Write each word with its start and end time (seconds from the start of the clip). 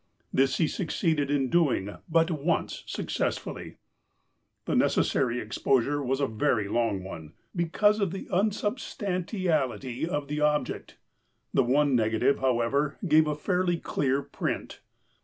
This 0.33 0.57
he 0.57 0.67
suc 0.67 0.87
ceeded 0.87 1.29
in 1.29 1.51
doing 1.51 1.95
but 2.09 2.31
once 2.31 2.81
successfully. 2.87 3.75
The 4.65 4.75
necessary 4.75 5.39
exposure 5.39 6.01
was 6.01 6.19
a 6.19 6.25
very 6.25 6.67
long 6.67 7.03
one, 7.03 7.33
because 7.55 7.99
of 7.99 8.09
the 8.09 8.27
unsubstantiality 8.31 10.09
of 10.09 10.27
the 10.27 10.41
object. 10.41 10.97
The 11.53 11.63
one 11.63 11.95
negative, 11.95 12.39
however, 12.39 12.97
gave 13.07 13.27
a 13.27 13.35
fairly 13.35 13.77
clear 13.77 14.23
print. 14.23 14.81